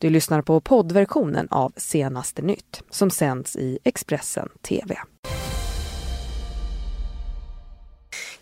[0.00, 4.96] Du lyssnar på poddversionen av Senaste nytt som sänds i Expressen TV.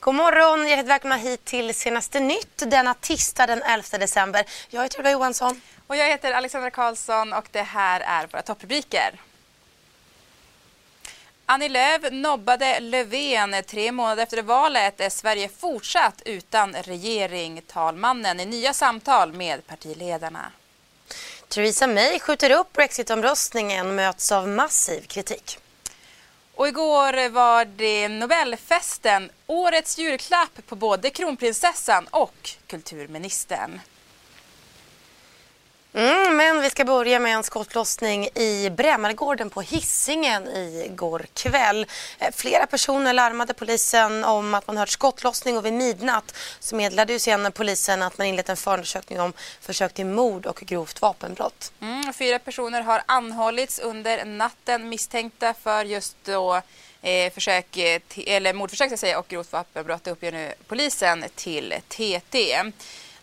[0.01, 4.45] God morgon, hjärtligt välkomna hit till Senaste nytt denna tisdag den 11 december.
[4.71, 5.61] Jag heter Ylva Johansson.
[5.87, 9.21] Och jag heter Alexandra Karlsson och det här är våra topprubriker.
[11.47, 13.55] Annie Lööf nobbade Löfven.
[13.67, 17.63] Tre månader efter valet är Sverige fortsatt utan regering.
[17.67, 20.53] Talmannen i nya samtal med partiledarna.
[21.49, 25.59] Theresa May skjuter upp Brexitomröstningen möts av massiv kritik.
[26.55, 33.81] Och igår var det Nobelfesten, årets julklapp på både kronprinsessan och kulturministern.
[35.95, 41.87] Mm, men vi ska börja med en skottlossning i Brämaregården på Hissingen igår kväll.
[42.19, 47.13] Eh, flera personer larmade polisen om att man hört skottlossning och vid midnatt så meddelade
[47.13, 51.73] ju sen polisen att man inlett en förundersökning om försök till mord och grovt vapenbrott.
[51.81, 56.63] Mm, fyra personer har anhållits under natten misstänkta för just då
[57.03, 62.63] eh, försök, eh, eller mordförsök ska säga, och grovt vapenbrott uppger nu polisen till TT.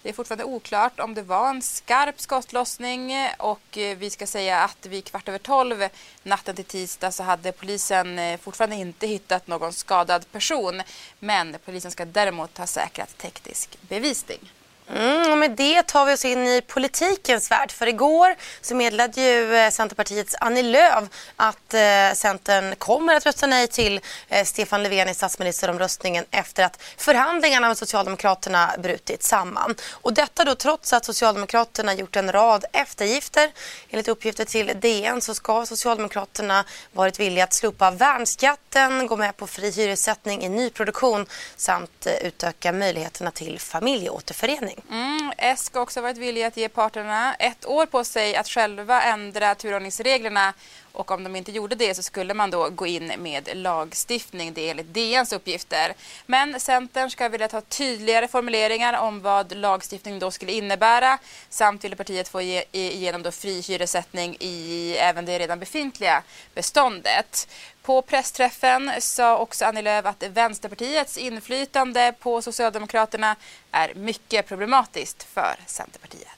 [0.05, 4.59] Det är fortfarande oklart om det var en skarp skottlossning och eh, vi ska säga
[4.59, 5.87] att vid kvart över tolv
[6.23, 10.81] natten till tisdag så hade polisen eh, fortfarande inte hittat någon skadad person.
[11.19, 14.51] Men polisen ska däremot ha säkrat teknisk bevisning.
[14.93, 17.71] Mm, och med det tar vi oss in i politikens värld.
[17.71, 21.03] För igår så meddelade ju eh, Centerpartiets Annie Lööf
[21.35, 26.83] att eh, Centern kommer att rösta nej till eh, Stefan Löfven i statsministeromröstningen efter att
[26.97, 29.75] förhandlingarna med Socialdemokraterna brutit samman.
[29.91, 33.51] Och detta då trots att Socialdemokraterna gjort en rad eftergifter.
[33.89, 39.47] Enligt uppgifter till DN så ska Socialdemokraterna varit villiga att slopa värnskatten, gå med på
[39.47, 44.74] fri hyressättning i nyproduktion samt eh, utöka möjligheterna till familjeåterförening.
[44.83, 48.47] Mm, S ska också ha varit villiga att ge parterna ett år på sig att
[48.47, 50.53] själva ändra turordningsreglerna
[50.95, 54.61] och om de inte gjorde det så skulle man då gå in med lagstiftning, det
[54.61, 55.93] är enligt DNs uppgifter.
[56.25, 61.17] Men Centern ska vilja ta tydligare formuleringar om vad lagstiftning då skulle innebära
[61.49, 66.23] samt ville partiet få igenom då fri hyressättning i även det redan befintliga
[66.53, 67.47] beståndet.
[67.81, 73.35] På pressträffen sa också Annie Lööf att Vänsterpartiets inflytande på Socialdemokraterna
[73.71, 76.29] är mycket problematiskt för Centerpartiet.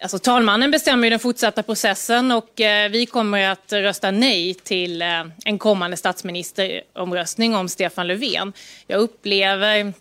[0.00, 5.02] Alltså, talmannen bestämmer ju den fortsatta processen och eh, vi kommer att rösta nej till
[5.02, 8.52] eh, en kommande statsministeromröstning om Stefan Löfven.
[8.86, 9.92] Jag upplever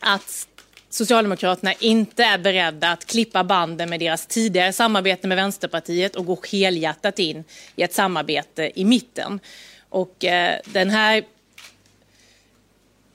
[0.00, 0.48] att
[0.90, 6.38] Socialdemokraterna inte är beredda att klippa banden med deras tidigare samarbete med Vänsterpartiet och gå
[6.52, 7.44] helhjärtat in
[7.76, 9.40] i ett samarbete i mitten.
[9.88, 11.22] Och eh, den här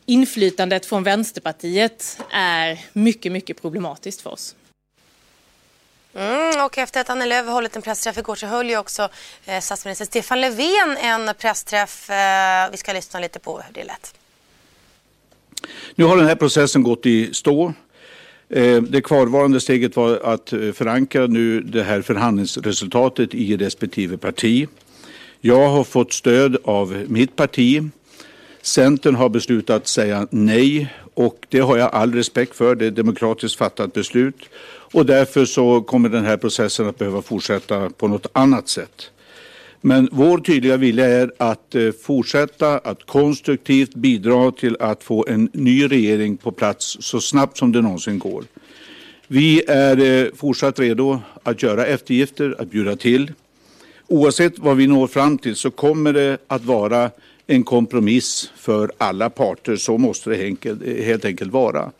[0.07, 4.55] inflytandet från Vänsterpartiet är mycket, mycket problematiskt för oss.
[6.15, 9.09] Mm, och efter att Annie Lööf hållit en pressträff igår så höll ju också
[9.45, 12.09] eh, statsminister Stefan Löfven en pressträff.
[12.09, 14.13] Eh, vi ska lyssna lite på hur det lät.
[15.95, 17.73] Nu har den här processen gått i stå.
[18.49, 24.67] Eh, det kvarvarande steget var att eh, förankra nu det här förhandlingsresultatet i respektive parti.
[25.41, 27.83] Jag har fått stöd av mitt parti.
[28.67, 32.75] Centern har beslutat säga nej och det har jag all respekt för.
[32.75, 34.49] Det är ett demokratiskt fattat beslut
[34.93, 39.11] och därför så kommer den här processen att behöva fortsätta på något annat sätt.
[39.81, 45.49] Men vår tydliga vilja är att eh, fortsätta att konstruktivt bidra till att få en
[45.53, 48.43] ny regering på plats så snabbt som det någonsin går.
[49.27, 53.31] Vi är eh, fortsatt redo att göra eftergifter, att bjuda till.
[54.09, 57.11] Oavsett vad vi når fram till så kommer det att vara
[57.47, 59.75] en kompromiss för alla parter.
[59.75, 61.91] Så måste det helt enkelt vara.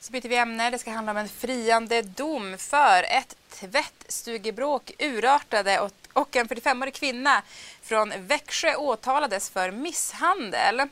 [0.00, 0.70] Så byter vi ämne.
[0.70, 6.94] Det ska handla om en friande dom för ett tvättstugebråk urartade och, och en 45-årig
[6.94, 7.42] kvinna
[7.82, 10.82] från Växjö åtalades för misshandel.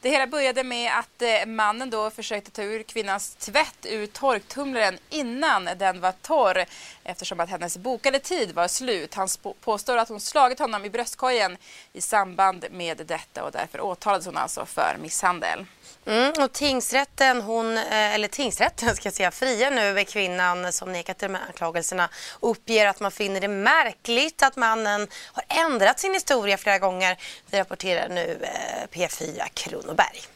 [0.00, 4.98] Det hela började med att eh, mannen då försökte ta ur kvinnans tvätt ur torktumlaren
[5.10, 6.64] innan den var torr
[7.04, 9.14] eftersom att hennes bokade tid var slut.
[9.14, 9.28] Han
[9.60, 11.56] påstår att hon slagit honom i bröstkorgen
[11.92, 15.66] i samband med detta och därför åtalades hon alltså för misshandel.
[16.06, 21.18] Mm, och tingsrätten, hon, eh, eller tingsrätten ska jag säga, friar nu kvinnan som nekat
[21.18, 22.08] till de här anklagelserna
[22.40, 27.16] och uppger att man finner det märkligt att mannen har ändrat sin historia flera gånger.
[27.50, 30.33] Det rapporterar nu eh, P4 Kronoberg.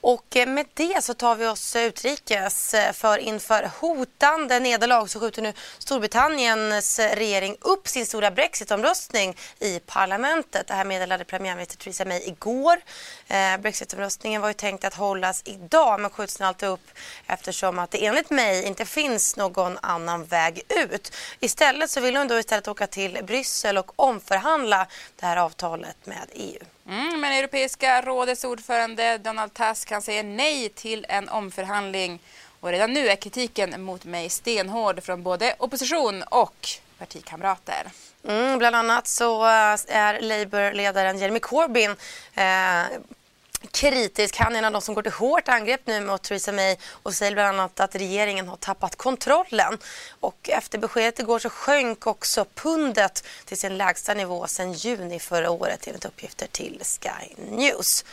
[0.00, 5.06] Och eh, med det så tar vi oss eh, utrikes eh, för inför hotande nederlag
[5.06, 10.66] så skjuter nu Storbritanniens regering upp sin stora brexitomröstning i parlamentet.
[10.66, 12.80] Det här meddelade premiärminister Theresa May igår.
[13.58, 16.90] Brexitomröstningen var ju tänkt att hållas idag men skjuts nu alltid upp
[17.26, 21.12] eftersom att det enligt May inte finns någon annan väg ut.
[21.40, 24.86] Istället så vill hon då istället åka till Bryssel och omförhandla
[25.16, 26.64] det här avtalet med EU.
[26.88, 32.18] Mm, men Europeiska rådets ordförande Donald Tusk kan säga nej till en omförhandling.
[32.60, 36.68] Och redan nu är kritiken mot mig stenhård från både opposition och
[36.98, 37.90] partikamrater.
[38.28, 41.90] Mm, bland annat så eh, är Labour-ledaren Jeremy Corbyn
[42.34, 42.82] eh,
[43.70, 44.36] kritisk.
[44.36, 47.14] Han är en av de som går till hårt angrepp nu mot Theresa May och
[47.14, 49.78] säger bland annat att regeringen har tappat kontrollen.
[50.20, 55.50] Och efter beskedet igår så sjönk också pundet till sin lägsta nivå sedan juni förra
[55.50, 58.04] året enligt uppgifter till Sky News.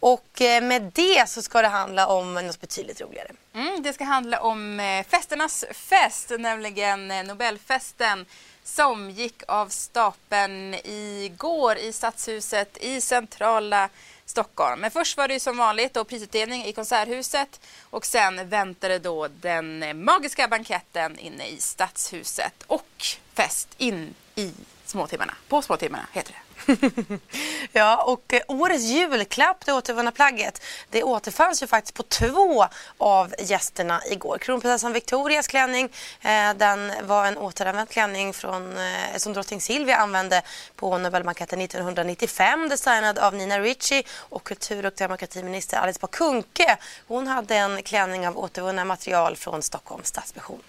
[0.00, 3.30] Och eh, med det så ska det handla om något betydligt roligare.
[3.54, 8.26] Mm, det ska handla om eh, festernas fest, nämligen eh, Nobelfesten
[8.64, 13.88] som gick av stapeln igår i Stadshuset i centrala
[14.30, 14.80] Stockholm.
[14.80, 17.60] Men först var det som vanligt då prisutdelning i Konserthuset
[17.90, 23.04] och sen väntade då den magiska banketten inne i Stadshuset och
[23.34, 24.52] fest in i
[24.90, 25.34] småtimmarna.
[25.48, 26.50] På småtimmarna heter det.
[27.72, 32.66] ja, och eh, årets julklapp, det återvunna plagget, det återfanns ju faktiskt på två
[32.98, 34.38] av gästerna igår.
[34.38, 35.88] Kronprinsessan Victorias klänning,
[36.20, 40.42] eh, den var en återanvänd klänning från, eh, som drottning Silvia använde
[40.76, 46.76] på Nobelbanketten 1995, designad av Nina Ricci och kultur och demokratiminister Alice Bah Kuhnke.
[47.08, 50.62] Hon hade en klänning av återvunna material från Stockholms Stadsmission.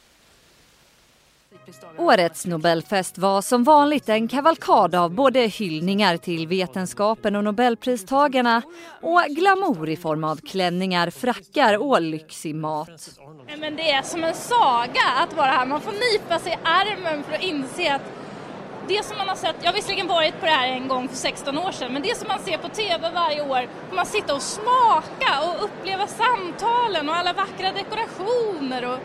[1.97, 8.61] Årets Nobelfest var som vanligt en kavalkad av både hyllningar till vetenskapen och Nobelpristagarna
[9.01, 13.09] och glamour i form av klänningar, frackar och lyxig mat.
[13.59, 15.65] Men det är som en saga att vara här.
[15.65, 18.01] Man får nypa sig i armen för att inse att
[18.87, 21.15] det som man har sett, jag har visserligen varit på det här en gång för
[21.15, 24.35] 16 år sedan, men det som man ser på TV varje år, får man sitta
[24.35, 28.99] och smaka och uppleva samtalen och alla vackra dekorationer och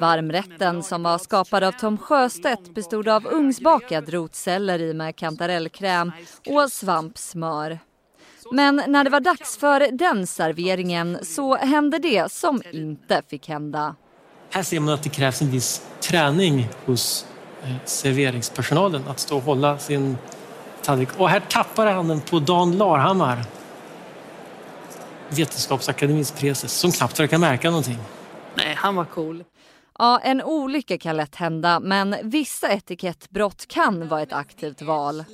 [0.00, 6.12] Varmrätten som var skapad av Tom Sjöstedt bestod av ugnsbakad rotselleri med kantarellkräm
[6.46, 7.78] och svampsmör.
[8.52, 13.94] Men när det var dags för den serveringen så hände det som inte fick hända.
[14.50, 17.26] Här ser man att det krävs en viss träning hos
[17.62, 20.18] eh, serveringspersonalen att stå och hålla sin
[20.82, 21.08] tallrik.
[21.16, 23.44] Och här tappar han den på Dan Larhammar,
[25.28, 27.98] Vetenskapsakademins preses, som knappt verkar märka någonting.
[28.54, 29.44] Nej, han var cool.
[30.00, 35.24] Ja, en olycka kan lätt hända men vissa etikettbrott kan vara ett aktivt val.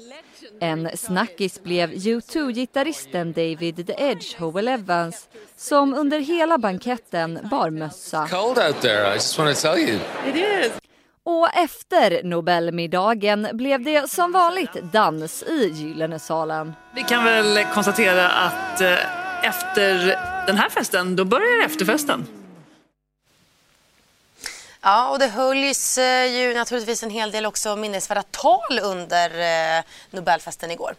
[0.60, 8.28] En snackis blev U2-gitarristen David The Edge Howell Evans som under hela banketten bar mössa.
[8.28, 9.98] Cold out there, I just want to tell you.
[10.26, 10.72] It is.
[11.24, 16.72] Och efter Nobelmiddagen blev det som vanligt dans i Gyllenesalen.
[16.94, 22.26] Vi kan väl konstatera att eh, efter den här festen, då börjar efterfesten.
[24.88, 29.30] Ja, och det hölls eh, ju naturligtvis en hel del också minnesvärda tal under
[29.78, 30.94] eh, Nobelfesten igår.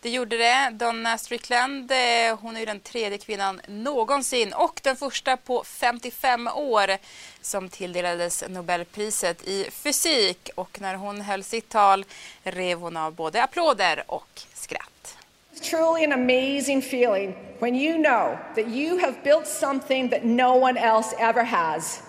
[0.00, 0.70] Det gjorde det.
[0.72, 6.48] Donna Strickland, eh, hon är ju den tredje kvinnan någonsin och den första på 55
[6.48, 6.96] år
[7.40, 10.50] som tilldelades Nobelpriset i fysik.
[10.54, 12.04] Och när hon höll sitt tal
[12.42, 15.16] rev hon av både applåder och skratt.
[15.54, 20.62] It's truly an amazing feeling when you know that you have built something that no
[20.62, 22.00] one else ever has.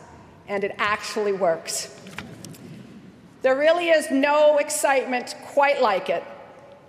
[0.48, 2.00] And it actually works.
[3.42, 6.24] There really is no excitement quite like it,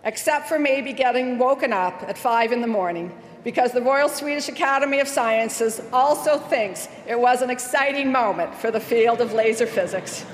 [0.04, 3.12] except for maybe getting woken up at five in the morning
[3.44, 8.70] because the Royal Swedish Academy of Sciences also thinks it was an exciting moment for
[8.72, 10.24] the field of laser physics.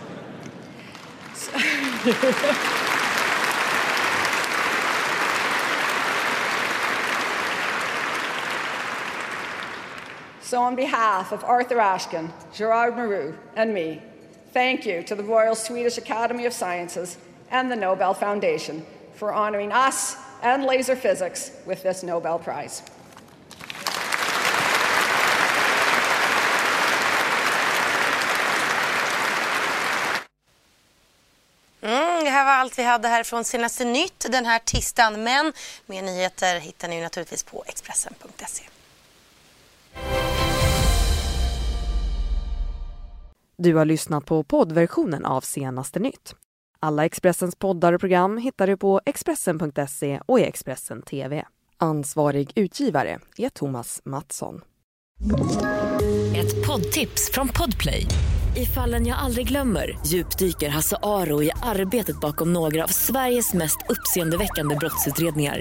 [10.52, 14.02] So, on behalf of Arthur Ashkin, Gerard Maru, and me,
[14.52, 17.16] thank you to the Royal Swedish Academy of Sciences
[17.50, 22.82] and the Nobel Foundation for honoring us and laser physics with this Nobel Prize.
[31.80, 35.25] Mm, det här var allt vi hade här från senaste nytt den här tisdagen.
[35.25, 35.52] Men
[35.87, 38.64] mer nyheter hittar ni naturligtvis på Expressen.se.
[43.62, 46.35] Du har lyssnat på poddversionen av senaste nytt.
[46.81, 51.45] Alla Expressens poddar och program hittar du på Expressen.se och i Expressen TV.
[51.76, 54.61] Ansvarig utgivare är Thomas Mattsson.
[56.37, 58.07] Ett poddtips från Podplay.
[58.57, 63.78] I fallen jag aldrig glömmer djupdyker Hasse Aro i arbetet bakom några av Sveriges mest
[63.88, 65.61] uppseendeväckande brottsutredningar.